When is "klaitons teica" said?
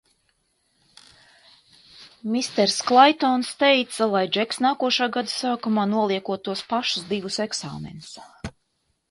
2.87-4.09